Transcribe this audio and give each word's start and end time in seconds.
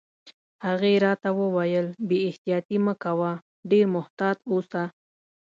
هغې 0.65 0.93
راته 1.05 1.29
وویل: 1.39 1.87
بې 2.07 2.17
احتیاطي 2.29 2.77
مه 2.85 2.93
کوه، 3.03 3.31
ډېر 3.71 3.85
محتاط 3.95 4.37
اوسه. 4.51 4.83